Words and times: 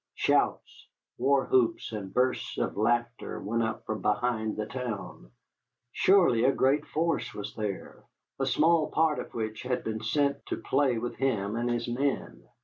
Shouts, 0.15 0.87
war 1.19 1.45
whoops, 1.45 1.91
and 1.91 2.11
bursts 2.11 2.57
of 2.57 2.75
laughter 2.75 3.39
went 3.39 3.61
up 3.61 3.85
from 3.85 4.01
behind 4.01 4.57
the 4.57 4.65
town. 4.65 5.29
Surely 5.91 6.43
a 6.43 6.51
great 6.51 6.87
force 6.87 7.35
was 7.35 7.53
there, 7.53 8.03
a 8.39 8.47
small 8.47 8.89
part 8.89 9.19
of 9.19 9.35
which 9.35 9.61
had 9.61 9.83
been 9.83 10.01
sent 10.01 10.43
to 10.47 10.57
play 10.57 10.97
with 10.97 11.17
him 11.17 11.55
and 11.55 11.69
his 11.69 11.87
men. 11.87 12.41